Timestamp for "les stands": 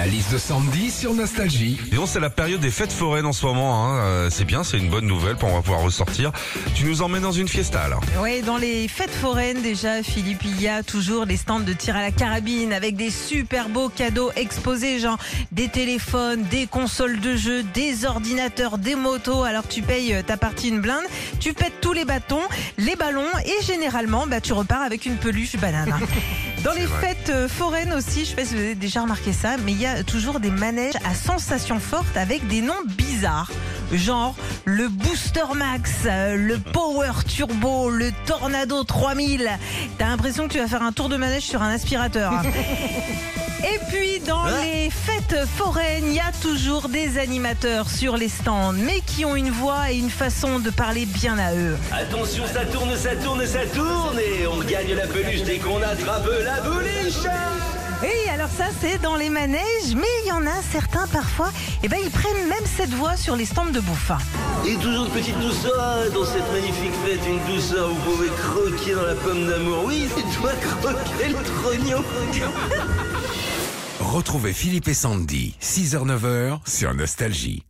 11.26-11.60, 48.16-48.72, 63.36-63.66